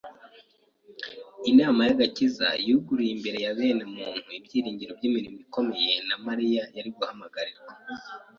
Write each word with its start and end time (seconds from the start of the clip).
Inama 1.51 1.81
y'agakiza 1.87 2.47
yuguruye 2.67 3.11
imbere 3.17 3.37
ya 3.45 3.51
bene 3.57 3.83
muntu 3.95 4.27
ibyiringiro 4.37 4.91
by'imirimo 4.97 5.37
ikomeye 5.45 5.93
na 6.07 6.15
Mariya 6.25 6.63
yari 6.75 6.89
guhamagarirwa 6.95 7.71